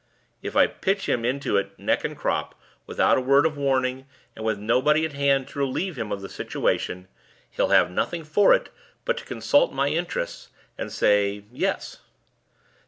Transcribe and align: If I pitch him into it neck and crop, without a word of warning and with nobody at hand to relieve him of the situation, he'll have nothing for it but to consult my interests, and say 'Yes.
If 0.41 0.55
I 0.55 0.65
pitch 0.65 1.07
him 1.07 1.23
into 1.23 1.57
it 1.57 1.77
neck 1.77 2.03
and 2.03 2.17
crop, 2.17 2.59
without 2.87 3.19
a 3.19 3.21
word 3.21 3.45
of 3.45 3.55
warning 3.55 4.07
and 4.35 4.43
with 4.43 4.57
nobody 4.57 5.05
at 5.05 5.13
hand 5.13 5.47
to 5.49 5.59
relieve 5.59 5.95
him 5.95 6.11
of 6.11 6.21
the 6.23 6.27
situation, 6.27 7.07
he'll 7.51 7.67
have 7.69 7.91
nothing 7.91 8.23
for 8.23 8.51
it 8.55 8.69
but 9.05 9.15
to 9.17 9.25
consult 9.25 9.71
my 9.71 9.89
interests, 9.89 10.49
and 10.75 10.91
say 10.91 11.43
'Yes. 11.51 11.97